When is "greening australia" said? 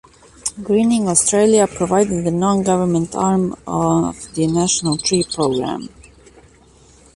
0.63-1.67